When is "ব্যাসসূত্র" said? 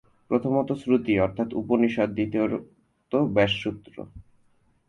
3.33-3.95